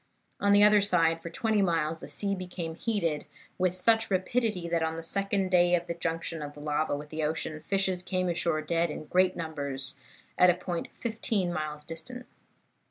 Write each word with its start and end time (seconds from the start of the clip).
On 0.39 0.55
either 0.55 0.81
side, 0.81 1.21
for 1.21 1.29
twenty 1.29 1.61
miles, 1.61 1.99
the 1.99 2.07
sea 2.07 2.33
became 2.33 2.73
heated, 2.73 3.27
with 3.59 3.75
such 3.75 4.09
rapidity 4.09 4.67
that, 4.67 4.81
on 4.81 4.95
the 4.97 5.03
second 5.03 5.51
day 5.51 5.75
of 5.75 5.85
the 5.85 5.93
junction 5.93 6.41
of 6.41 6.53
the 6.55 6.59
lava 6.59 6.95
with 6.97 7.09
the 7.09 7.23
ocean, 7.23 7.63
fishes 7.67 8.01
came 8.01 8.27
ashore 8.27 8.63
dead 8.63 8.89
in 8.89 9.05
great 9.05 9.35
numbers, 9.35 9.95
at 10.39 10.49
a 10.49 10.55
point 10.55 10.87
fifteen 10.99 11.53
miles 11.53 11.83
distant. 11.83 12.25